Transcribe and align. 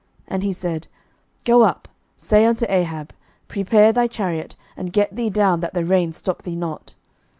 And 0.27 0.41
he 0.41 0.51
said, 0.51 0.87
Go 1.45 1.61
up, 1.61 1.87
say 2.17 2.43
unto 2.45 2.65
Ahab, 2.67 3.13
Prepare 3.47 3.93
thy 3.93 4.07
chariot, 4.07 4.55
and 4.75 4.91
get 4.91 5.15
thee 5.15 5.29
down 5.29 5.59
that 5.59 5.75
the 5.75 5.85
rain 5.85 6.11
stop 6.11 6.41
thee 6.41 6.55
not. 6.55 6.95